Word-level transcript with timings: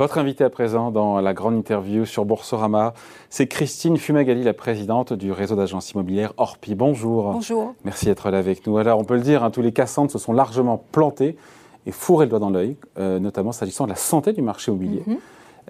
Votre 0.00 0.16
invité 0.16 0.44
à 0.44 0.48
présent 0.48 0.90
dans 0.90 1.20
la 1.20 1.34
grande 1.34 1.56
interview 1.56 2.06
sur 2.06 2.24
Boursorama, 2.24 2.94
c'est 3.28 3.46
Christine 3.46 3.98
Fumagali, 3.98 4.42
la 4.42 4.54
présidente 4.54 5.12
du 5.12 5.30
réseau 5.30 5.56
d'agences 5.56 5.92
immobilières 5.92 6.32
Orpi. 6.38 6.74
Bonjour. 6.74 7.32
Bonjour. 7.32 7.74
Merci 7.84 8.06
d'être 8.06 8.30
là 8.30 8.38
avec 8.38 8.66
nous. 8.66 8.78
Alors, 8.78 8.98
on 8.98 9.04
peut 9.04 9.16
le 9.16 9.20
dire, 9.20 9.44
hein, 9.44 9.50
tous 9.50 9.60
les 9.60 9.72
cassantes 9.72 10.10
se 10.10 10.16
sont 10.16 10.32
largement 10.32 10.82
plantés 10.90 11.36
et 11.84 11.92
fourré 11.92 12.24
le 12.24 12.30
doigt 12.30 12.38
dans 12.38 12.48
l'œil, 12.48 12.78
euh, 12.98 13.18
notamment 13.18 13.52
s'agissant 13.52 13.84
de 13.84 13.90
la 13.90 13.96
santé 13.96 14.32
du 14.32 14.40
marché 14.40 14.70
immobilier. 14.70 15.02
Mhm. 15.06 15.18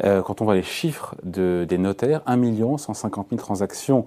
Euh, 0.04 0.22
quand 0.22 0.40
on 0.40 0.44
voit 0.44 0.54
les 0.54 0.62
chiffres 0.62 1.16
de, 1.24 1.66
des 1.68 1.78
notaires, 1.78 2.22
1 2.26 2.78
150 2.78 3.30
000 3.30 3.40
transactions 3.40 4.04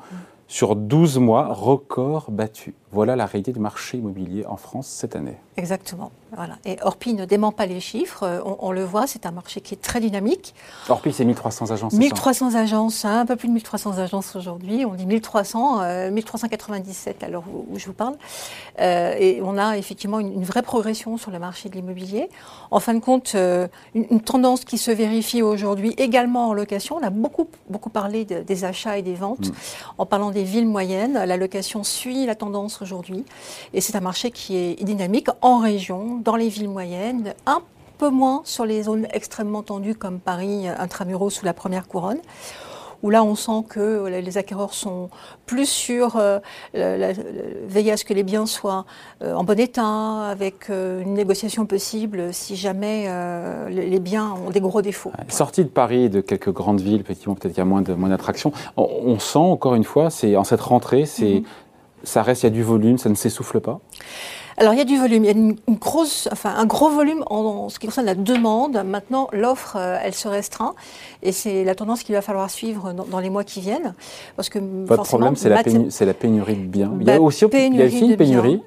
sur 0.48 0.78
12 0.78 1.18
mois, 1.18 1.50
record 1.52 2.32
battu. 2.32 2.76
Voilà 2.94 3.16
la 3.16 3.26
réalité 3.26 3.52
du 3.52 3.60
marché 3.60 3.98
immobilier 3.98 4.46
en 4.46 4.56
France 4.56 4.88
cette 4.88 5.16
année. 5.16 5.38
Exactement. 5.58 6.12
Voilà. 6.36 6.58
Et 6.66 6.78
Orpi 6.82 7.14
ne 7.14 7.26
dément 7.26 7.52
pas 7.52 7.66
les 7.66 7.80
chiffres. 7.80 8.24
Euh, 8.24 8.40
on, 8.60 8.72
le 8.72 8.84
voit, 8.84 9.08
c'est 9.08 9.26
un 9.26 9.32
marché 9.32 9.62
qui 9.62 9.74
est 9.74 9.82
très 9.82 10.00
dynamique. 10.00 10.54
Orpi, 10.90 11.12
c'est 11.12 11.26
1300 11.26 11.72
agences. 11.72 11.94
1300 11.94 12.56
agences, 12.56 13.06
hein, 13.06 13.22
un 13.22 13.26
peu 13.26 13.36
plus 13.36 13.48
de 13.48 13.54
1300 13.54 13.98
agences 13.98 14.36
aujourd'hui. 14.36 14.86
On 14.86 14.94
dit 14.94 15.06
1300, 15.06 16.12
1397 16.12 17.24
à 17.24 17.30
l'heure 17.30 17.44
où, 17.52 17.78
je 17.78 17.86
vous 17.86 17.94
parle. 17.94 18.16
Euh, 18.80 19.16
et 19.20 19.42
on 19.44 19.58
a 19.58 19.78
effectivement 19.78 20.20
une, 20.20 20.44
vraie 20.44 20.62
progression 20.62 21.18
sur 21.18 21.32
le 21.32 21.40
marché 21.40 21.70
de 21.70 21.76
l'immobilier. 21.76 22.30
En 22.72 22.80
fin 22.80 22.94
de 22.94 23.00
compte, 23.00 23.34
euh, 23.36 23.68
une, 23.96 24.22
tendance 24.22 24.66
qui 24.66 24.78
se 24.78 24.92
vérifie 24.92 25.42
aujourd'hui 25.42 25.94
également 25.98 26.50
en 26.50 26.54
location. 26.54 26.98
On 26.98 27.04
a 27.04 27.10
beaucoup, 27.10 27.48
beaucoup 27.70 27.90
parlé 27.90 28.26
des 28.26 28.66
achats 28.66 28.98
et 28.98 29.02
des 29.02 29.16
ventes. 29.16 29.50
Mm. 29.50 29.54
En 29.98 30.06
parlant 30.06 30.32
des 30.32 30.44
villes 30.44 30.68
moyennes, 30.68 31.14
la 31.14 31.38
location 31.38 31.84
suit 31.84 32.26
la 32.26 32.36
tendance 32.36 32.83
aujourd'hui. 32.84 33.26
Et 33.74 33.82
c'est 33.82 33.96
un 33.96 34.02
marché 34.02 34.30
qui 34.30 34.56
est 34.56 34.84
dynamique 34.84 35.30
en 35.42 35.58
région, 35.58 36.20
dans 36.24 36.36
les 36.36 36.50
villes 36.50 36.70
moyennes, 36.70 37.34
un 37.48 37.62
peu 37.98 38.10
moins 38.10 38.42
sur 38.46 38.66
les 38.66 38.84
zones 38.84 39.08
extrêmement 39.12 39.64
tendues 39.64 39.96
comme 39.96 40.20
Paris, 40.20 40.68
intramuros 40.68 41.32
sous 41.32 41.46
la 41.46 41.54
première 41.54 41.88
couronne 41.88 42.20
où 43.04 43.10
là 43.10 43.24
on 43.24 43.36
sent 43.36 43.66
que 43.70 44.08
les 44.08 44.38
acquéreurs 44.38 44.74
sont 44.74 45.10
plus 45.46 45.70
sur 45.70 46.16
euh, 46.16 46.40
veiller 46.74 47.92
à 47.92 47.98
ce 47.98 48.06
que 48.06 48.14
les 48.14 48.24
biens 48.24 48.46
soient 48.46 48.86
euh, 49.22 49.36
en 49.36 49.44
bon 49.44 49.60
état, 49.60 50.30
avec 50.30 50.70
euh, 50.70 51.02
une 51.02 51.14
négociation 51.14 51.66
possible 51.66 52.34
si 52.34 52.56
jamais 52.56 53.10
les, 53.70 54.00
biens 54.00 54.34
ont 54.46 54.50
des 54.50 54.62
gros 54.62 54.82
défauts. 54.82 55.12
Sortie 55.28 55.64
de 55.64 55.70
Paris, 55.70 56.10
de 56.10 56.22
quelques 56.22 56.52
grandes 56.52 56.82
villes, 56.82 57.02
effectivement 57.02 57.36
peut-être 57.36 57.54
qu'il 57.54 57.60
y 57.60 57.62
a 57.62 57.66
moins 57.66 57.82
d'attractions, 57.82 58.54
on, 58.78 58.88
on, 59.04 59.20
sent 59.20 59.38
encore 59.38 59.76
une 59.76 59.84
fois, 59.84 60.10
c'est 60.10 60.36
en 60.38 60.44
cette 60.46 60.62
rentrée, 60.62 61.06
c'est 61.06 61.42
mhm. 61.42 61.44
Ça 62.04 62.24
reste, 62.24 62.44
il 62.44 62.46
y 62.46 62.48
a 62.48 62.52
du 62.52 62.64
volume, 62.64 62.98
ça 62.98 63.10
ne 63.10 63.16
s'essouffle 63.16 63.60
pas 63.60 63.80
alors 64.58 64.74
il 64.74 64.78
y 64.78 64.82
a 64.82 64.86
du 64.86 64.98
volume, 64.98 65.24
il 65.24 65.28
y 65.28 65.34
a 65.34 65.38
une, 65.38 65.56
grosse, 65.80 66.30
enfin, 66.32 66.54
un 66.56 66.66
gros 66.66 66.90
volume 66.90 67.24
en, 67.28 67.70
ce 67.70 67.80
qui 67.80 67.88
concerne 67.88 68.06
la 68.06 68.16
demande. 68.16 68.82
Maintenant, 68.86 69.28
l'offre, 69.34 69.78
euh, 69.78 69.98
elle 70.04 70.14
se 70.14 70.28
restreint 70.28 70.76
et 71.24 71.32
c'est 71.32 71.64
la 71.64 71.76
tendance 71.76 72.04
qu'il 72.04 72.14
va 72.14 72.22
falloir 72.22 72.50
suivre 72.50 72.94
dans, 72.94 73.20
les 73.20 73.30
mois 73.30 73.44
qui 73.44 73.62
viennent. 73.62 73.94
Parce 74.36 74.50
que 74.50 74.60
Votre 74.60 75.04
problème, 75.04 75.36
c'est 75.36 75.50
la, 75.50 76.14
pénurie 76.14 76.56
de 76.56 76.68
biens. 76.68 76.94
il 77.00 77.08
y 77.08 77.10
a 77.10 77.18
bah, 77.18 77.22
aussi, 77.22 77.46
il 77.52 77.76
y 77.76 77.82
a 77.82 77.86
aussi 77.86 78.00
une 78.00 78.16
pénurie. 78.16 78.62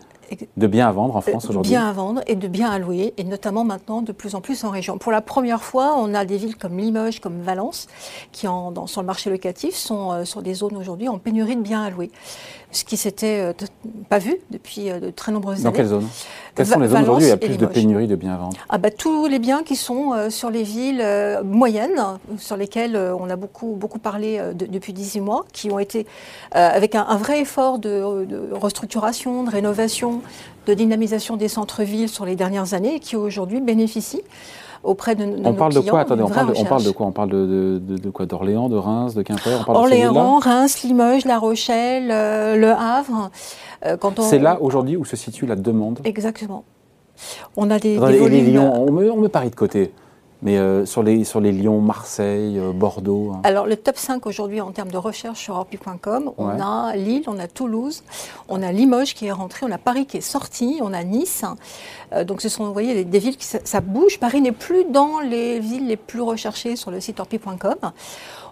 De 0.56 0.66
biens 0.66 0.88
à 0.88 0.92
vendre 0.92 1.16
en 1.16 1.20
France 1.20 1.48
aujourd'hui. 1.48 1.70
Biens 1.70 1.88
à 1.88 1.92
vendre 1.92 2.22
et 2.26 2.34
de 2.34 2.48
biens 2.48 2.70
à 2.70 2.78
louer, 2.78 3.14
et 3.16 3.24
notamment 3.24 3.64
maintenant 3.64 4.02
de 4.02 4.12
plus 4.12 4.34
en 4.34 4.40
plus 4.40 4.64
en 4.64 4.70
région. 4.70 4.98
Pour 4.98 5.12
la 5.12 5.20
première 5.20 5.62
fois, 5.62 5.94
on 5.96 6.14
a 6.14 6.24
des 6.24 6.36
villes 6.36 6.56
comme 6.56 6.78
Limoges, 6.78 7.20
comme 7.20 7.40
Valence, 7.40 7.86
qui 8.32 8.48
en, 8.48 8.70
dans, 8.72 8.86
sur 8.86 9.00
le 9.00 9.06
marché 9.06 9.30
locatif 9.30 9.74
sont 9.74 10.12
euh, 10.12 10.24
sur 10.24 10.42
des 10.42 10.54
zones 10.54 10.76
aujourd'hui 10.76 11.08
en 11.08 11.18
pénurie 11.18 11.56
de 11.56 11.62
biens 11.62 11.84
à 11.84 11.90
louer 11.90 12.10
ce 12.76 12.84
qui 12.84 12.96
s'était 12.96 13.40
euh, 13.40 13.52
pas 14.08 14.18
vu 14.18 14.36
depuis 14.50 14.90
euh, 14.90 15.00
de 15.00 15.10
très 15.10 15.32
nombreuses 15.32 15.56
années. 15.56 15.64
Dans 15.64 15.72
quelles 15.72 15.86
zones 15.86 16.08
Quelles 16.54 16.66
sont 16.66 16.80
les 16.80 16.88
zones 16.88 17.02
aujourd'hui 17.02 17.24
où 17.24 17.28
il 17.28 17.30
y 17.30 17.32
a 17.32 17.36
plus 17.36 17.56
de 17.56 17.66
pénurie 17.66 18.06
de 18.06 18.16
biens 18.16 18.34
à 18.34 18.36
vendre? 18.36 18.56
Ah 18.68 18.78
bah, 18.78 18.90
Tous 18.90 19.26
les 19.26 19.38
biens 19.38 19.62
qui 19.62 19.76
sont 19.76 20.12
euh, 20.12 20.30
sur 20.30 20.50
les 20.50 20.62
villes 20.62 21.04
moyennes, 21.44 22.00
sur 22.38 22.56
lesquelles 22.56 22.96
on 22.96 23.30
a 23.30 23.36
beaucoup, 23.36 23.74
beaucoup 23.76 23.98
parlé 23.98 24.40
depuis 24.54 24.92
18 24.92 25.20
mois, 25.20 25.44
qui 25.52 25.70
ont 25.70 25.78
été 25.78 26.06
avec 26.52 26.94
un, 26.94 27.16
vrai 27.16 27.40
effort 27.40 27.78
de, 27.78 28.24
de, 28.24 28.50
restructuration, 28.52 29.44
de 29.44 29.50
rénovation, 29.50 30.15
de 30.66 30.74
dynamisation 30.74 31.36
des 31.36 31.48
centres-villes 31.48 32.08
sur 32.08 32.24
les 32.24 32.36
dernières 32.36 32.74
années 32.74 32.96
et 32.96 33.00
qui 33.00 33.16
aujourd'hui 33.16 33.60
bénéficient 33.60 34.22
auprès 34.82 35.14
de, 35.14 35.24
on 35.44 35.54
parle 35.54 35.74
de 35.74 35.80
quoi 35.80 36.00
Attendez, 36.00 36.22
on 36.22 36.28
parle 36.28 36.52
de, 36.54 36.58
on 36.58 36.64
parle 36.64 36.84
de, 36.84 36.90
quoi 36.90 37.06
On 37.06 37.12
parle 37.12 37.30
de, 37.30 37.80
de 37.80 38.10
quoi 38.10 38.26
D'Orléans, 38.26 38.68
de 38.68 38.76
Reims, 38.76 39.14
de 39.14 39.22
Quimper 39.22 39.68
Orléans, 39.68 40.38
Reims, 40.38 40.82
Limoges, 40.82 41.24
La 41.24 41.38
Rochelle, 41.38 42.10
euh, 42.10 42.56
Le 42.56 42.70
Havre. 42.70 43.30
Euh, 43.84 43.96
C'est 44.20 44.38
là 44.38 44.58
aujourd'hui 44.60 44.96
où 44.96 45.04
se 45.04 45.16
situe 45.16 45.46
la 45.46 45.56
demande 45.56 46.00
Exactement. 46.04 46.64
On 47.56 47.70
a 47.70 47.78
des, 47.78 47.98
des 47.98 48.18
volumes... 48.18 48.58
on 48.58 48.92
met, 48.92 49.10
on 49.10 49.16
met 49.16 49.28
Paris 49.28 49.50
de 49.50 49.54
côté. 49.56 49.92
Mais 50.46 50.58
euh, 50.58 50.86
sur, 50.86 51.02
les, 51.02 51.24
sur 51.24 51.40
les 51.40 51.50
Lyon, 51.50 51.80
Marseille, 51.80 52.56
euh, 52.56 52.70
Bordeaux 52.70 53.32
hein. 53.34 53.40
Alors, 53.42 53.66
le 53.66 53.76
top 53.76 53.96
5 53.96 54.24
aujourd'hui 54.26 54.60
en 54.60 54.70
termes 54.70 54.92
de 54.92 54.96
recherche 54.96 55.40
sur 55.40 55.56
orpi.com, 55.56 56.30
on 56.38 56.46
a 56.46 56.94
Lille, 56.94 57.24
on 57.26 57.40
a 57.40 57.48
Toulouse, 57.48 58.04
on 58.48 58.62
a 58.62 58.70
Limoges 58.70 59.14
qui 59.14 59.26
est 59.26 59.32
rentré, 59.32 59.66
on 59.68 59.72
a 59.72 59.78
Paris 59.78 60.06
qui 60.06 60.18
est 60.18 60.20
sorti, 60.20 60.78
on 60.82 60.92
a 60.92 61.02
Nice. 61.02 61.42
Euh, 62.12 62.22
donc, 62.22 62.42
ce 62.42 62.48
sont, 62.48 62.64
vous 62.64 62.72
voyez, 62.72 63.02
des, 63.02 63.18
villes 63.18 63.36
qui 63.36 63.44
ça, 63.44 63.80
bouge. 63.80 64.20
Paris 64.20 64.40
n'est 64.40 64.52
plus 64.52 64.84
dans 64.84 65.18
les 65.18 65.58
villes 65.58 65.88
les 65.88 65.96
plus 65.96 66.20
recherchées 66.20 66.76
sur 66.76 66.92
le 66.92 67.00
site 67.00 67.18
orpi.com 67.18 67.74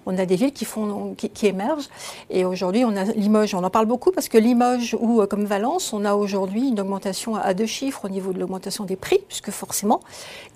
on 0.06 0.18
a 0.18 0.26
des 0.26 0.36
villes 0.36 0.52
qui, 0.52 0.64
font, 0.64 1.14
qui, 1.14 1.46
émergent. 1.46 1.88
Et 2.28 2.44
aujourd'hui, 2.44 2.84
on 2.84 2.94
a 2.94 3.04
Limoges. 3.04 3.54
On 3.54 3.64
en 3.64 3.70
parle 3.70 3.86
beaucoup 3.86 4.10
parce 4.10 4.28
que 4.28 4.36
Limoges 4.36 4.94
ou 5.00 5.24
comme 5.26 5.46
Valence, 5.46 5.94
on 5.94 6.04
a 6.04 6.14
aujourd'hui 6.14 6.68
une 6.68 6.78
augmentation 6.78 7.36
à 7.36 7.54
deux 7.54 7.64
chiffres 7.64 8.04
au 8.04 8.08
niveau 8.08 8.34
de 8.34 8.38
l'augmentation 8.38 8.84
des 8.84 8.96
prix, 8.96 9.20
puisque 9.28 9.50
forcément, 9.50 10.00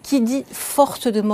qui 0.03 0.21
dit 0.21 0.45
forte 0.51 1.09
demande 1.09 1.28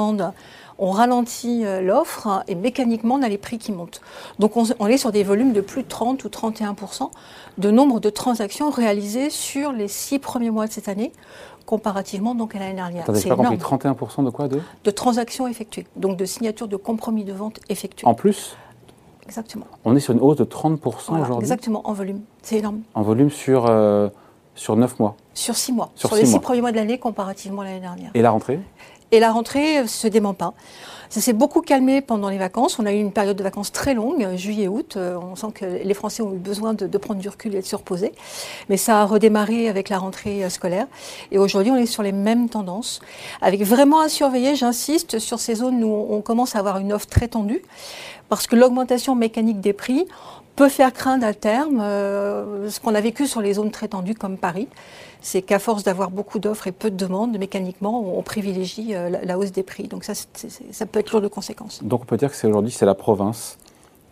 on 0.79 0.91
ralentit 0.91 1.65
euh, 1.65 1.81
l'offre 1.81 2.43
et 2.49 2.55
mécaniquement 2.55 3.15
on 3.15 3.23
a 3.23 3.29
les 3.29 3.39
prix 3.39 3.59
qui 3.59 3.73
montent. 3.73 4.01
Donc 4.39 4.57
on, 4.57 4.65
on, 4.79 4.87
est 4.87 4.97
sur 4.97 5.13
des 5.13 5.23
volumes 5.23 5.53
de 5.53 5.61
plus 5.61 5.83
de 5.83 5.89
30 5.89 6.25
ou 6.25 6.29
31% 6.29 7.11
de 7.59 7.71
nombre 7.71 8.01
de 8.01 8.11
transactions 8.11 8.71
réalisées 8.71 9.31
sur 9.31 9.73
les 9.73 9.89
six 9.89 10.19
premiers 10.19 10.51
mois 10.51 10.67
de 10.67 10.73
cette 10.73 10.89
année 10.89 11.13
comparativement 11.67 12.35
donc 12.35 12.55
à 12.55 12.59
l'année 12.59 12.75
dernière. 12.75 13.05
Attendez, 13.05 13.23
pas 13.23 13.37
compris, 13.37 13.57
31% 13.57 14.25
de 14.25 14.31
quoi 14.31 14.49
de? 14.49 14.61
De 14.85 14.91
transactions 14.91 15.47
effectuées, 15.47 15.87
donc 15.97 16.17
de 16.17 16.25
signatures 16.25 16.69
de 16.69 16.77
compromis 16.77 17.25
de 17.25 17.33
vente 17.33 17.61
effectuées. 17.69 18.07
En 18.07 18.15
plus? 18.15 18.57
Exactement. 19.25 19.65
On 19.85 19.97
est 19.97 20.01
sur 20.01 20.13
une 20.13 20.21
hausse 20.21 20.37
de 20.37 20.45
30% 20.45 20.79
aujourd'hui? 21.21 21.37
Exactement, 21.39 21.81
en 21.89 21.95
volume. 21.95 22.21
C'est 22.43 22.59
énorme. 22.59 22.83
En 22.95 23.03
volume 23.03 23.31
sur, 23.31 23.67
euh, 23.67 24.11
sur 24.55 24.77
9 24.77 24.99
mois? 24.99 25.17
Sur 25.33 25.57
6 25.57 25.73
mois. 25.73 25.91
Sur, 25.95 26.15
les 26.15 26.27
6 26.27 26.41
premiers 26.41 26.61
mois 26.61 26.73
de 26.73 26.77
l'année 26.77 26.99
comparativement 26.99 27.63
à 27.63 27.65
l'année 27.65 27.81
dernière. 27.81 28.11
Et 28.13 28.21
la 28.21 28.31
rentrée? 28.31 28.61
Et 29.15 29.21
la 29.21 29.31
rentrée 29.31 29.81
ne 29.81 29.87
se 29.87 30.09
dément 30.09 30.35
pas. 30.35 30.55
Ça 31.11 31.21
s'est 31.21 31.33
beaucoup 31.33 31.61
calmé 31.61 32.01
pendant 32.01 32.29
les 32.29 32.39
vacances. 32.39 32.79
On 32.79 32.87
a 32.87 32.93
eu 32.93 32.99
une 32.99 33.13
période 33.13 33.37
de 33.37 33.43
vacances 33.43 33.73
très 33.73 33.95
longue, 33.95 34.37
juillet-août. 34.37 34.95
Euh, 34.97 35.17
on 35.17 35.37
sent 35.37 35.49
que 35.55 35.65
les 35.65 35.95
Français 35.95 36.23
ont 36.23 36.33
eu 36.33 36.39
besoin 36.39 36.75
de, 36.75 36.99
prendre 36.99 37.21
du 37.21 37.29
recul 37.29 37.55
et 37.55 37.61
de 37.61 37.67
se 37.67 37.77
reposer. 37.77 38.13
Mais 38.69 38.77
ça 38.77 39.03
a 39.03 39.05
redémarré 39.05 39.69
avec 39.69 39.89
la 39.89 39.99
rentrée 39.99 40.45
euh, 40.45 40.49
scolaire. 40.49 40.87
Et 41.31 41.39
aujourd'hui, 41.39 41.73
on 41.73 41.77
est 41.77 41.87
sur 41.87 42.03
les 42.03 42.13
mêmes 42.13 42.49
tendances. 42.49 43.01
Avec 43.41 43.63
vraiment 43.63 44.01
à 44.01 44.09
surveiller, 44.09 44.57
j'insiste, 44.57 45.19
sur 45.19 45.41
ces 45.41 45.57
zones 45.57 45.83
où 45.85 46.07
on 46.11 46.21
commence 46.21 46.57
à 46.57 46.59
avoir 46.59 46.79
une 46.79 46.93
offre 46.93 47.07
très 47.07 47.29
tendue. 47.29 47.63
Parce 48.29 48.47
que 48.47 48.57
l'augmentation 48.57 49.15
mécanique 49.15 49.61
des 49.61 49.73
prix 49.73 50.07
peut 50.57 50.69
faire 50.69 50.93
craindre 50.93 51.27
à 51.27 51.35
terme 51.35 51.81
euh, 51.81 52.71
ce 52.71 52.81
qu'on 52.81 52.95
a 52.95 53.01
vécu 53.01 53.27
sur 53.27 53.41
les 53.41 53.55
zones 53.55 53.71
très 53.71 53.89
tendues 53.89 54.15
comme 54.15 54.37
Paris. 54.37 54.69
C'est 55.21 55.43
qu'à 55.43 55.59
force 55.59 55.85
d'avoir 55.85 56.11
beaucoup 56.11 56.39
d'offres 56.39 56.67
et 56.67 56.73
peu 56.73 56.91
de 56.91 56.97
demandes, 56.97 57.39
mécaniquement, 57.39 58.19
on, 58.19 58.23
privilégie 58.23 58.95
euh, 58.95 59.09
la, 59.09 59.39
hausse 59.39 59.53
des 59.53 59.63
prix. 59.63 59.89
Donc 59.89 60.05
ça, 60.05 60.13
ça 60.15 60.87
peut 60.95 61.01
être 61.01 61.11
lourd 61.11 61.21
de 61.21 61.29
conséquences. 61.29 61.83
Donc 61.83 62.03
on 62.03 62.05
peut 62.05 62.17
dire 62.17 62.31
que 62.31 62.37
c'est 62.37 62.47
aujourd'hui, 62.47 62.71
c'est 62.71 62.87
la 62.87 62.95
province 62.95 63.59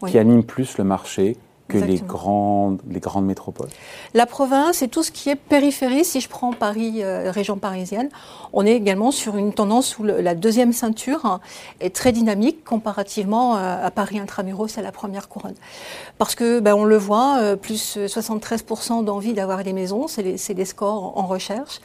qui 0.08 0.18
anime 0.18 0.42
plus 0.42 0.78
le 0.78 0.84
marché 0.84 1.36
que 1.72 1.84
les 1.84 1.98
grandes, 1.98 2.80
les 2.88 3.00
grandes 3.00 3.26
métropoles 3.26 3.68
La 4.14 4.26
province 4.26 4.82
et 4.82 4.88
tout 4.88 5.02
ce 5.02 5.10
qui 5.10 5.30
est 5.30 5.36
périphérie, 5.36 6.04
si 6.04 6.20
je 6.20 6.28
prends 6.28 6.52
Paris, 6.52 7.02
euh, 7.02 7.30
région 7.30 7.56
parisienne, 7.56 8.08
on 8.52 8.66
est 8.66 8.72
également 8.72 9.10
sur 9.10 9.36
une 9.36 9.52
tendance 9.52 9.98
où 9.98 10.04
la 10.04 10.34
deuxième 10.34 10.72
ceinture 10.72 11.40
est 11.80 11.94
très 11.94 12.12
dynamique 12.12 12.64
comparativement 12.64 13.56
euh, 13.56 13.86
à 13.86 13.90
Paris 13.90 14.18
intramuros, 14.18 14.68
c'est 14.68 14.82
la 14.82 14.92
première 14.92 15.28
couronne. 15.28 15.54
Parce 16.18 16.34
que 16.34 16.60
ben, 16.60 16.74
on 16.74 16.84
le 16.84 16.96
voit, 16.96 17.38
euh, 17.40 17.56
plus 17.56 17.96
73% 17.96 19.04
d'envie 19.04 19.32
d'avoir 19.32 19.64
des 19.64 19.72
maisons, 19.72 20.06
c'est 20.08 20.54
des 20.54 20.64
scores 20.64 21.18
en 21.18 21.26
recherche. 21.26 21.80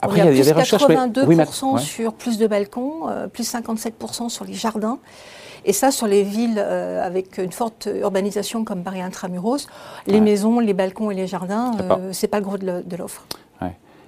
Après, 0.00 0.20
il 0.20 0.36
y 0.36 0.50
a, 0.50 0.54
plus 0.54 0.62
82% 0.62 1.78
sur 1.78 2.14
plus 2.14 2.38
de 2.38 2.46
balcons, 2.46 3.28
plus 3.32 3.52
57% 3.52 4.28
sur 4.28 4.44
les 4.44 4.54
jardins. 4.54 4.98
Et 5.68 5.72
ça, 5.72 5.90
sur 5.90 6.06
les 6.06 6.22
villes 6.22 6.58
euh, 6.58 7.04
avec 7.04 7.38
une 7.38 7.52
forte 7.52 7.88
urbanisation 7.92 8.64
comme 8.64 8.82
Paris 8.82 9.02
intramuros, 9.02 9.66
les 10.06 10.20
maisons, 10.20 10.60
les 10.60 10.72
balcons 10.74 11.10
et 11.10 11.14
les 11.14 11.26
jardins, 11.26 11.72
euh, 11.80 12.10
c'est 12.12 12.28
pas 12.28 12.38
le 12.38 12.44
gros 12.44 12.56
de 12.56 12.96
l'offre. 12.96 13.26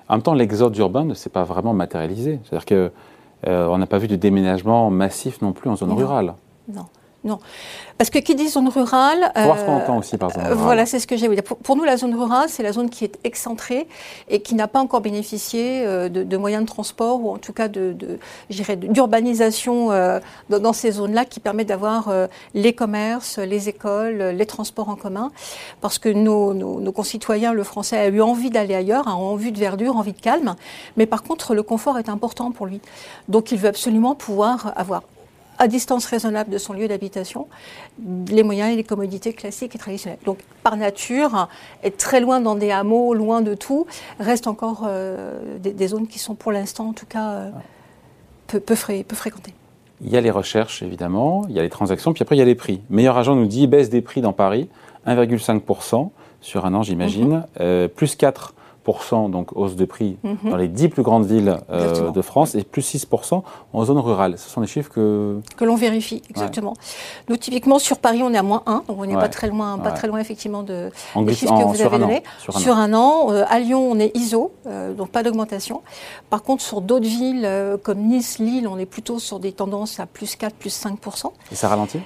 En 0.08 0.14
même 0.14 0.22
temps, 0.22 0.34
l'exode 0.34 0.76
urbain 0.78 1.05
ne 1.05 1.14
s'est 1.14 1.28
pas 1.28 1.44
vraiment 1.44 1.75
matérialisé. 1.75 2.40
C'est-à-dire 2.44 2.64
qu'on 2.64 3.50
euh, 3.50 3.76
n'a 3.76 3.87
pas 3.87 3.99
vu 3.99 4.08
de 4.08 4.16
déménagement 4.16 4.90
massif 4.90 5.43
non 5.43 5.52
plus 5.52 5.69
en 5.69 5.76
zone 5.76 5.93
rurale. 5.93 6.34
Non. 6.72 6.87
Non. 7.28 7.38
Parce 7.98 8.10
que 8.10 8.19
qui 8.19 8.34
dit 8.34 8.48
zone 8.48 8.69
rurale. 8.69 9.32
Faut 9.34 9.42
voir 9.42 9.58
ce 9.58 9.64
qu'on 9.64 9.76
entend 9.76 9.98
aussi 9.98 10.16
par 10.16 10.30
zone 10.30 10.42
rurale. 10.42 10.58
Voilà, 10.58 10.86
c'est 10.86 11.00
ce 11.00 11.06
que 11.06 11.16
j'ai 11.16 11.26
voulu 11.26 11.36
dire. 11.36 11.44
Pour, 11.44 11.58
pour, 11.58 11.76
nous, 11.76 11.84
la 11.84 11.96
zone 11.96 12.14
rurale, 12.14 12.48
c'est 12.48 12.62
la 12.62 12.72
zone 12.72 12.90
qui 12.90 13.04
est 13.04 13.19
excentrée 13.25 13.86
et 14.28 14.40
qui 14.40 14.54
n'a 14.54 14.69
pas 14.69 14.80
encore 14.80 15.00
bénéficié 15.00 15.84
de, 15.84 16.08
de, 16.08 16.36
moyens 16.36 16.62
de 16.62 16.69
transport 16.69 17.22
ou 17.22 17.30
en 17.30 17.38
tout 17.38 17.52
cas 17.52 17.69
de, 17.69 17.94
d'urbanisation 18.76 19.92
euh, 19.92 20.20
dans, 20.48 20.58
dans, 20.58 20.72
ces 20.72 20.92
zones-là 20.92 21.25
qui 21.25 21.40
permet 21.40 21.64
d'avoir 21.64 22.08
euh, 22.08 22.26
les 22.54 22.72
commerces, 22.72 23.38
les 23.38 23.69
écoles, 23.69 24.19
les 24.34 24.46
transports 24.46 24.88
en 24.88 24.96
commun. 24.96 25.30
Parce 25.80 25.98
que 25.98 26.08
nos, 26.08 26.54
nos, 26.54 26.80
nos 26.80 26.92
concitoyens, 26.92 27.52
le 27.52 27.64
français, 27.64 27.98
a 27.98 28.08
eu 28.08 28.20
envie 28.20 28.50
d'aller 28.50 28.75
ailleurs, 28.75 29.08
a 29.08 29.16
envie 29.16 29.52
de 29.52 29.58
verdure, 29.58 29.96
envie 29.96 30.12
de 30.12 30.20
calme. 30.20 30.54
Mais 30.96 31.06
par 31.06 31.22
contre, 31.22 31.54
le 31.54 31.62
confort 31.62 31.98
est 31.98 32.08
important 32.08 32.52
pour 32.52 32.66
lui. 32.66 32.80
Donc 33.28 33.52
il 33.52 33.58
veut 33.58 33.69
absolument 33.69 34.14
pouvoir 34.14 34.72
avoir 34.76 35.02
à 35.58 35.69
distance 35.69 36.06
raisonnable 36.06 36.50
de 36.50 36.58
son 36.58 36.72
lieu 36.72 36.88
d'habitation, 36.88 37.49
les 38.28 38.43
moyens 38.43 38.72
et 38.72 38.76
les 38.76 38.84
commodités 38.84 39.32
classiques 39.32 39.75
et 39.75 39.78
traditionnelles. 39.78 40.19
Donc, 40.25 40.38
par 40.62 40.76
nature, 40.76 41.49
être 41.82 41.96
très 41.96 42.20
loin 42.20 42.40
dans 42.40 42.55
des 42.55 42.70
hameaux, 42.70 43.12
loin 43.14 43.40
de 43.40 43.55
tout, 43.55 43.87
reste 44.20 44.46
encore 44.46 44.84
euh, 44.87 45.58
des, 45.58 45.72
des, 45.72 45.88
zones 45.88 46.06
qui 46.06 46.19
sont 46.19 46.34
pour 46.34 46.52
l'instant, 46.52 46.88
en 46.88 46.93
tout 46.93 47.06
cas, 47.06 47.31
euh, 47.31 47.50
peu, 48.46 48.60
peu, 48.60 48.75
fré, 48.75 49.05
peu 49.05 49.16
fréquentées. 49.16 49.55
Il 50.00 50.10
y 50.10 50.16
a 50.16 50.20
les 50.20 50.31
recherches, 50.31 50.82
évidemment, 50.82 51.44
il 51.49 51.56
y 51.56 51.58
a 51.58 51.62
les 51.62 51.70
transactions, 51.70 52.12
puis 52.12 52.22
après, 52.22 52.37
il 52.37 52.38
y 52.38 52.43
a 52.43 52.44
les 52.44 52.54
prix. 52.54 52.81
Meilleur 52.88 53.19
agent 53.19 53.34
nous 53.34 53.46
dit 53.46 53.66
baisse 53.66 53.90
des 53.90 54.00
prix 54.00 54.20
dans 54.20 54.32
Paris, 54.32 54.69
1,5% 55.06 56.11
sur 56.40 56.66
un 56.66 56.75
an, 56.75 56.82
j'imagine, 56.84 57.28
mm 57.28 57.40
-hmm. 57.40 57.61
euh, 57.61 57.88
plus 57.88 58.14
4 58.14 58.54
donc 59.31 59.56
hausse 59.56 59.76
de 59.76 59.85
prix 59.85 60.17
-hmm. 60.25 60.50
dans 60.50 60.56
les 60.56 60.69
10 60.69 60.88
plus 60.88 61.02
grandes 61.02 61.26
villes 61.26 61.56
euh, 61.70 62.11
de 62.11 62.23
France 62.23 62.55
et 62.55 62.62
plus 62.64 62.82
6% 62.82 63.43
en 63.73 63.85
zone 63.85 63.99
rurale. 63.99 64.38
Ce 64.38 64.49
sont 64.49 64.61
des 64.61 64.67
chiffres 64.67 64.90
que... 64.90 65.40
Que 65.56 65.64
l'on 65.64 65.76
vérifie, 65.76 66.23
exactement. 66.31 66.70
Ouais. 66.70 67.29
Nous, 67.29 67.37
typiquement, 67.37 67.79
sur 67.79 67.99
Paris, 67.99 68.23
on 68.23 68.32
est 68.32 68.38
à 68.38 68.43
moins 68.43 68.62
1, 68.67 68.85
donc 68.88 68.96
on 68.99 69.06
n'est 69.06 69.14
ouais. 69.14 69.20
pas 69.20 69.29
très 69.29 69.49
loin, 69.49 69.79
pas 69.79 69.90
ouais. 69.90 69.96
très 69.96 70.08
loin 70.08 70.19
effectivement 70.19 70.62
de, 70.62 70.90
en 71.14 71.23
des 71.23 71.35
chiffres 71.35 71.58
que 71.58 71.64
vous 71.64 71.82
avez 71.82 71.99
donnés. 71.99 72.23
Sur 72.38 72.56
un 72.56 72.61
sur 72.61 72.75
an. 72.75 72.79
Un 72.79 72.94
an. 72.94 73.12
Euh, 73.31 73.44
à 73.49 73.58
Lyon, 73.61 73.82
on 73.93 73.99
est 73.99 74.17
ISO, 74.17 74.52
euh, 74.67 74.94
donc 74.94 75.08
pas 75.11 75.23
d'augmentation. 75.23 75.82
Par 76.31 76.43
contre, 76.43 76.62
sur 76.62 76.81
d'autres 76.81 77.06
villes 77.06 77.46
comme 77.82 78.00
Nice, 78.12 78.38
Lille, 78.38 78.67
on 78.69 78.79
est 78.79 78.87
plutôt 78.87 79.19
sur 79.19 79.38
des 79.40 79.52
tendances 79.52 80.00
à 80.00 80.06
plus 80.06 80.37
4, 80.37 80.55
plus 80.55 80.75
5%. 80.75 81.32
Et 81.52 81.55
ça 81.55 81.69
ralentit? 81.69 82.00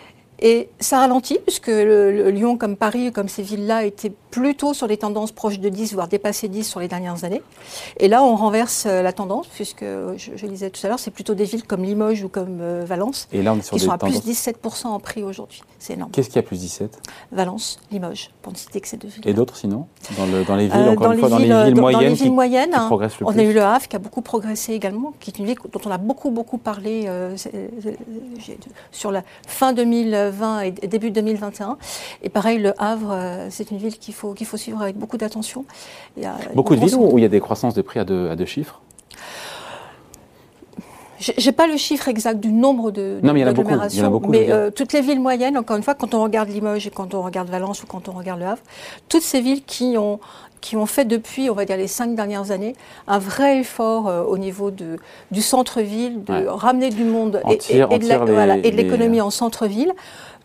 Et 0.44 0.68
ça 0.80 0.98
ralentit, 0.98 1.38
puisque 1.38 1.68
le, 1.68 2.10
le 2.10 2.30
Lyon, 2.30 2.58
comme 2.58 2.76
Paris, 2.76 3.12
comme 3.12 3.28
ces 3.28 3.44
villes-là, 3.44 3.84
étaient 3.84 4.12
plutôt 4.32 4.74
sur 4.74 4.88
des 4.88 4.96
tendances 4.96 5.30
proches 5.30 5.60
de 5.60 5.68
10, 5.68 5.94
voire 5.94 6.08
dépassé 6.08 6.48
10 6.48 6.64
sur 6.64 6.80
les 6.80 6.88
dernières 6.88 7.22
années. 7.22 7.42
Et 7.98 8.08
là, 8.08 8.24
on 8.24 8.34
renverse 8.34 8.86
la 8.86 9.12
tendance, 9.12 9.46
puisque 9.46 9.84
je, 9.84 10.30
je 10.34 10.46
disais 10.48 10.70
tout 10.70 10.84
à 10.84 10.88
l'heure, 10.88 10.98
c'est 10.98 11.12
plutôt 11.12 11.34
des 11.34 11.44
villes 11.44 11.62
comme 11.62 11.84
Limoges 11.84 12.24
ou 12.24 12.28
comme 12.28 12.58
euh, 12.60 12.82
Valence 12.84 13.28
Et 13.32 13.40
là, 13.40 13.52
on 13.52 13.58
est 13.58 13.62
sur 13.62 13.76
qui 13.76 13.82
des 13.82 13.86
sont 13.86 13.92
à 13.92 13.98
tendances... 13.98 14.20
plus 14.20 14.32
17% 14.32 14.86
en 14.88 14.98
prix 14.98 15.22
aujourd'hui. 15.22 15.62
C'est 15.78 15.92
énorme. 15.92 16.10
Qu'est-ce 16.10 16.30
qui 16.30 16.40
a 16.40 16.42
plus 16.42 16.58
17 16.58 17.00
Valence, 17.30 17.78
Limoges, 17.92 18.30
pour 18.42 18.52
ne 18.52 18.58
citer 18.58 18.80
que 18.80 18.88
ces 18.88 18.96
deux 18.96 19.08
villes. 19.08 19.28
Et 19.28 19.34
d'autres 19.34 19.56
sinon? 19.56 19.86
Dans, 20.16 20.26
le, 20.26 20.44
dans, 20.44 20.56
les 20.56 20.66
villes, 20.66 20.76
euh, 20.76 20.90
encore 20.92 21.06
dans 21.06 21.12
une 21.12 21.16
les 21.16 21.20
fois, 21.20 21.28
dans 21.28 21.38
les 21.38 21.44
villes, 21.44 21.64
villes 21.66 21.74
dans, 21.74 21.80
moyennes, 21.82 22.00
dans 22.00 22.08
les 22.08 22.14
villes 22.14 22.24
qui, 22.24 22.30
moyennes 22.30 22.70
qui 22.70 22.86
progressent 22.86 23.20
le 23.20 23.26
on 23.26 23.32
plus 23.32 23.40
a 23.40 23.44
eu 23.44 23.52
le 23.52 23.62
Havre 23.62 23.86
qui 23.86 23.94
a 23.94 24.00
beaucoup 24.00 24.22
progressé 24.22 24.72
également, 24.72 25.12
qui 25.20 25.30
est 25.30 25.38
une 25.38 25.46
ville 25.46 25.58
dont 25.72 25.80
on 25.84 25.90
a 25.90 25.98
beaucoup, 25.98 26.30
beaucoup 26.30 26.58
parlé 26.58 27.04
euh, 27.06 27.36
sur 28.90 29.12
la 29.12 29.22
fin 29.46 29.72
2020 29.72 30.31
et 30.62 30.88
début 30.88 31.10
2021. 31.10 31.78
Et 32.22 32.28
pareil, 32.28 32.58
le 32.58 32.72
Havre, 32.78 33.12
euh, 33.12 33.46
c'est 33.50 33.70
une 33.70 33.78
ville 33.78 33.98
qu'il 33.98 34.14
faut, 34.14 34.34
qu'il 34.34 34.46
faut 34.46 34.56
suivre 34.56 34.82
avec 34.82 34.96
beaucoup 34.96 35.16
d'attention. 35.16 35.64
Beaucoup 36.54 36.76
de 36.76 36.80
villes 36.80 36.96
où 36.96 37.18
il 37.18 37.22
y 37.22 37.24
a 37.24 37.28
des 37.28 37.40
croissances 37.40 37.74
de 37.74 37.82
prix 37.82 38.00
à 38.00 38.04
deux, 38.04 38.28
à 38.28 38.36
deux 38.36 38.44
chiffres 38.44 38.81
j'ai 41.22 41.52
pas 41.52 41.66
le 41.66 41.76
chiffre 41.76 42.08
exact 42.08 42.40
du 42.40 42.52
nombre 42.52 42.90
de, 42.90 43.20
non, 43.22 43.32
mais 43.32 43.40
il 43.40 43.42
y 43.42 43.46
en 43.46 43.48
a 43.48 43.52
beaucoup, 43.52 43.70
il 43.70 43.98
y 43.98 44.02
en 44.02 44.06
a 44.06 44.10
beaucoup 44.10 44.30
mais 44.30 44.50
euh, 44.50 44.70
toutes 44.70 44.92
les 44.92 45.00
villes 45.00 45.20
moyennes, 45.20 45.56
encore 45.56 45.76
une 45.76 45.82
fois, 45.82 45.94
quand 45.94 46.14
on 46.14 46.22
regarde 46.22 46.48
Limoges 46.48 46.86
et 46.86 46.90
quand 46.90 47.14
on 47.14 47.22
regarde 47.22 47.48
Valence 47.48 47.82
ou 47.82 47.86
quand 47.86 48.08
on 48.08 48.12
regarde 48.12 48.40
Le 48.40 48.46
Havre, 48.46 48.62
toutes 49.08 49.22
ces 49.22 49.40
villes 49.40 49.64
qui 49.64 49.96
ont 49.98 50.20
qui 50.60 50.76
ont 50.76 50.86
fait 50.86 51.04
depuis, 51.04 51.50
on 51.50 51.54
va 51.54 51.64
dire, 51.64 51.76
les 51.76 51.88
cinq 51.88 52.14
dernières 52.14 52.52
années, 52.52 52.76
un 53.08 53.18
vrai 53.18 53.58
effort 53.58 54.06
euh, 54.06 54.22
au 54.22 54.38
niveau 54.38 54.70
de, 54.70 54.96
du 55.32 55.42
centre-ville, 55.42 56.22
de 56.22 56.32
ouais. 56.32 56.44
ramener 56.46 56.90
du 56.90 57.02
monde 57.02 57.42
et, 57.50 57.58
tire, 57.58 57.88
et, 57.90 57.96
et, 57.96 57.98
de 57.98 58.76
l'économie 58.76 59.16
les... 59.16 59.22
en 59.22 59.30
centre-ville, 59.30 59.92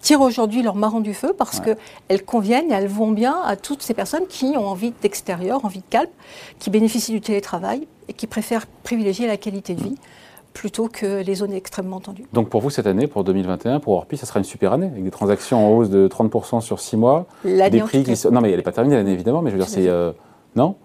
tirent 0.01 0.21
aujourd'hui 0.21 0.63
leur 0.63 0.74
marron 0.74 1.01
du 1.01 1.13
feu 1.13 1.35
parce 1.38 1.59
ouais. 1.59 1.75
qu'elles 2.09 2.25
conviennent 2.25 2.71
et 2.71 2.74
elles 2.74 2.88
vont 2.88 3.12
bien 3.12 3.39
à 3.45 3.56
toutes 3.56 3.83
ces 3.83 3.94
personnes 3.94 4.25
qui 4.27 4.56
ont 4.57 4.68
envie 4.68 4.91
d'extérieur, 5.03 5.63
envie 5.63 5.81
de 5.81 5.89
calme, 5.89 6.09
qui 6.57 6.71
bénéficient 6.71 7.12
du 7.12 7.21
télétravail 7.21 7.88
et 8.09 8.13
qui 8.13 8.25
préfèrent 8.25 8.65
privilégier 8.83 9.27
la 9.27 9.38
qualité 9.38 9.75
de 9.75 9.83
vie. 9.83 9.91
Mmh 9.91 10.26
plutôt 10.57 10.88
que 10.88 11.21
les 11.21 11.36
zones 11.36 11.54
extrêmement 11.54 12.00
tendues. 12.00 12.25
Donc 12.33 12.50
pour 12.50 12.62
vous, 12.62 12.71
cette 12.71 12.88
année, 12.88 13.06
pour 13.06 13.24
2021, 13.24 13.80
pour 13.80 13.94
Orpi, 13.94 14.18
ça 14.18 14.25
sera 14.25 14.39
une 14.39 14.45
super 14.45 14.74
année, 14.74 14.88
avec 14.88 15.04
des 15.04 15.12
transactions 15.12 15.65
en 15.65 15.77
hausse 15.77 15.89
de 15.92 16.07
30% 16.07 16.62
sur 16.62 16.80
6 16.80 16.98
mois, 16.98 17.27
des 17.44 17.80
prix 17.81 18.04
qui. 18.04 18.27
Non 18.31 18.42
mais 18.42 18.50
elle 18.50 18.57
n'est 18.57 18.63
pas 18.63 18.71
terminée 18.71 18.95
l'année, 18.95 19.13
évidemment, 19.13 19.42
mais 19.42 19.51
je 19.51 19.56
veux 19.56 19.62
dire, 19.62 19.69
c'est... 19.69 19.88
Euh... 19.88 20.12
Non? 20.56 20.75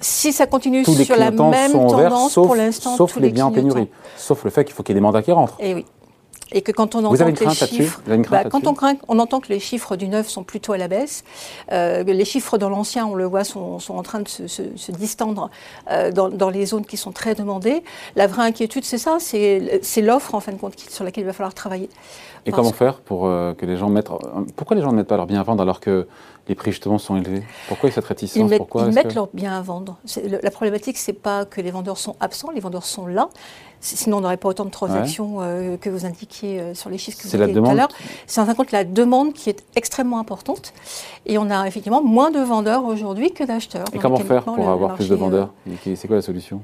Si 0.00 0.32
ça 0.32 0.46
continue 0.46 0.84
sur 0.84 1.16
la 1.16 1.30
même 1.30 1.36
tendance, 1.36 1.94
verts, 1.94 2.16
sauf, 2.30 2.46
pour 2.46 2.56
l'instant, 2.56 2.96
sauf 2.96 3.16
les, 3.16 3.22
les 3.22 3.30
biens 3.30 3.46
en 3.46 3.52
pénurie, 3.52 3.88
sauf 4.16 4.42
le 4.44 4.50
fait 4.50 4.64
qu'il 4.64 4.74
faut 4.74 4.82
qu'il 4.82 4.94
y 4.94 4.96
ait 4.96 5.00
des 5.00 5.02
mandats 5.02 5.22
qui 5.22 5.30
rentrent. 5.30 5.56
Et 5.60 5.74
oui 5.74 5.84
et 6.52 6.62
que 6.62 6.72
quand 6.72 6.94
on 6.94 7.04
entend 7.04 7.32
que 7.32 7.44
les 7.44 7.50
chiffres, 7.54 8.00
bah, 8.30 8.44
quand 8.44 8.66
on, 8.66 8.74
craint, 8.74 8.96
on 9.08 9.18
entend 9.18 9.40
que 9.40 9.48
les 9.48 9.60
chiffres 9.60 9.96
du 9.96 10.08
neuf 10.08 10.28
sont 10.28 10.44
plutôt 10.44 10.72
à 10.72 10.78
la 10.78 10.88
baisse, 10.88 11.24
euh, 11.70 12.02
les 12.04 12.24
chiffres 12.24 12.58
dans 12.58 12.68
l'ancien, 12.68 13.06
on 13.06 13.14
le 13.14 13.24
voit, 13.24 13.44
sont, 13.44 13.78
sont, 13.78 13.94
en 13.94 14.02
train 14.02 14.20
de 14.20 14.28
se, 14.28 14.46
se, 14.46 14.62
se 14.76 14.92
distendre 14.92 15.50
euh, 15.90 16.10
dans, 16.10 16.28
dans, 16.28 16.50
les 16.50 16.66
zones 16.66 16.84
qui 16.84 16.96
sont 16.96 17.12
très 17.12 17.34
demandées. 17.34 17.82
La 18.16 18.26
vraie 18.26 18.42
inquiétude, 18.42 18.84
c'est 18.84 18.98
ça, 18.98 19.18
c'est 19.20 20.02
l'offre 20.02 20.34
en 20.34 20.40
fin 20.40 20.52
de 20.52 20.58
compte 20.58 20.78
sur 20.78 21.04
laquelle 21.04 21.24
il 21.24 21.26
va 21.26 21.32
falloir 21.32 21.54
travailler. 21.54 21.88
Et 22.44 22.50
Parce 22.50 22.62
comment 22.62 22.72
faire 22.72 23.00
pour 23.00 23.26
euh, 23.26 23.54
que 23.54 23.66
les 23.66 23.76
gens 23.76 23.88
mettent 23.88 24.10
Pourquoi 24.56 24.76
les 24.76 24.82
gens 24.82 24.90
ne 24.90 24.96
mettent 24.96 25.06
pas 25.06 25.16
leur 25.16 25.26
bien 25.26 25.40
à 25.40 25.44
vendre 25.44 25.62
alors 25.62 25.78
que 25.78 26.08
les 26.52 26.54
prix 26.54 26.70
justement 26.70 26.98
sont 26.98 27.16
élevés 27.16 27.42
Pourquoi 27.66 27.90
cette 27.90 28.04
réticence 28.04 28.36
Ils 28.36 28.44
mettent, 28.44 28.58
Pourquoi? 28.58 28.84
ils 28.86 28.92
mettent 28.92 29.08
que... 29.08 29.14
leur 29.14 29.28
bien 29.32 29.56
à 29.56 29.62
vendre. 29.62 29.96
Le, 30.22 30.38
la 30.42 30.50
problématique, 30.50 30.98
c'est 30.98 31.14
pas 31.14 31.46
que 31.46 31.62
les 31.62 31.70
vendeurs 31.70 31.96
sont 31.96 32.14
absents, 32.20 32.50
les 32.50 32.60
vendeurs 32.60 32.84
sont 32.84 33.06
là. 33.06 33.30
Sinon, 33.80 34.18
on 34.18 34.20
n'aurait 34.20 34.36
pas 34.36 34.50
autant 34.50 34.66
de 34.66 34.70
transactions 34.70 35.38
ouais. 35.38 35.46
euh, 35.46 35.76
que 35.78 35.88
vous 35.88 36.04
indiquiez 36.04 36.60
euh, 36.60 36.74
sur 36.74 36.90
les 36.90 36.98
chiffres 36.98 37.18
que 37.22 37.26
vous 37.26 37.34
avez 37.34 37.54
tout 37.54 37.64
à 37.64 37.74
l'heure. 37.74 37.88
C'est 38.26 38.42
en 38.42 38.44
fin 38.44 38.52
de 38.52 38.56
compte 38.58 38.70
la 38.70 38.84
demande 38.84 39.32
qui 39.32 39.48
est 39.48 39.64
extrêmement 39.76 40.18
importante. 40.18 40.74
Et 41.24 41.38
on 41.38 41.48
a 41.50 41.66
effectivement 41.66 42.02
moins 42.02 42.30
de 42.30 42.40
vendeurs 42.40 42.84
aujourd'hui 42.84 43.32
que 43.32 43.44
d'acheteurs. 43.44 43.86
Et 43.94 43.98
comment 43.98 44.18
faire 44.18 44.44
pour 44.44 44.68
avoir 44.68 44.94
plus 44.94 45.08
de 45.08 45.14
vendeurs? 45.14 45.48
C'est 45.82 46.06
quoi 46.06 46.16
la 46.16 46.22
solution? 46.22 46.60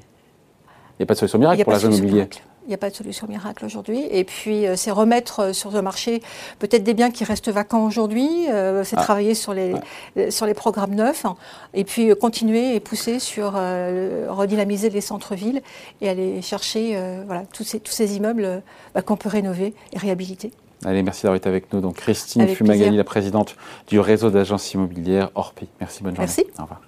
Il 0.99 1.03
n'y 1.03 1.05
a 1.05 1.07
pas 1.07 1.15
de 1.15 1.19
solution 1.19 1.39
miracle 1.39 1.65
pour 1.65 1.73
l'agent 1.73 1.89
immobilier 1.89 2.13
miracle. 2.13 2.43
Il 2.69 2.73
n'y 2.73 2.75
a 2.75 2.79
pas 2.79 2.91
de 2.91 2.95
solution 2.95 3.27
miracle 3.27 3.65
aujourd'hui. 3.65 4.05
Et 4.11 4.25
puis, 4.25 4.67
euh, 4.67 4.77
c'est 4.77 4.91
remettre 4.91 5.41
euh, 5.41 5.53
sur 5.55 5.71
le 5.71 5.81
marché 5.81 6.21
peut-être 6.59 6.85
des 6.85 6.93
biens 6.93 7.11
qui 7.11 7.25
restent 7.25 7.49
vacants 7.49 7.87
aujourd'hui. 7.87 8.47
Euh, 8.51 8.85
c'est 8.85 8.99
ah. 8.99 9.03
travailler 9.03 9.35
sur 9.35 9.55
les, 9.55 9.73
ouais. 10.17 10.31
sur 10.31 10.45
les 10.45 10.53
programmes 10.53 10.95
neufs. 10.95 11.25
Et 11.73 11.85
puis, 11.85 12.15
continuer 12.21 12.75
et 12.75 12.81
pousser 12.81 13.21
sur 13.21 13.55
redynamiser 13.55 14.91
les 14.91 15.01
centres-villes 15.01 15.63
et 16.03 16.11
aller 16.11 16.43
chercher 16.43 17.01
voilà, 17.25 17.45
tous, 17.55 17.65
ces, 17.65 17.81
tous 17.81 17.93
ces 17.93 18.17
immeubles 18.17 18.63
bah, 18.95 19.01
qu'on 19.01 19.17
peut 19.17 19.31
rénover 19.31 19.73
et 19.95 19.99
réhabiliter. 19.99 20.53
Allez, 20.85 21.03
merci 21.03 21.23
d'avoir 21.23 21.37
été 21.37 21.49
avec 21.49 21.73
nous. 21.73 21.81
Donc, 21.81 21.97
Christine 21.97 22.43
avec 22.43 22.59
plaisir. 22.59 22.93
la 22.93 23.05
présidente 23.05 23.57
du 23.87 23.99
réseau 23.99 24.31
d'agences 24.31 24.75
immobilières 24.75 25.31
Orpi. 25.35 25.69
Merci, 25.81 26.03
bonne 26.03 26.17
journée. 26.17 26.31
Merci. 26.37 26.45
Au 26.59 26.63
revoir. 26.63 26.83